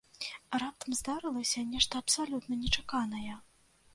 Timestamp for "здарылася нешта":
0.99-2.01